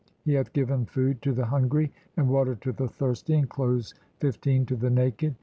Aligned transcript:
He 0.25 0.33
hath 0.33 0.51
given 0.51 0.87
food 0.87 1.21
"to 1.21 1.31
the 1.31 1.45
hungry, 1.45 1.91
and 2.17 2.27
water 2.27 2.55
to 2.55 2.71
the 2.71 2.87
thirsty, 2.87 3.35
and 3.35 3.47
clothes 3.47 3.93
"(15) 4.17 4.65
to 4.65 4.75
the 4.75 4.89
naked. 4.89 5.35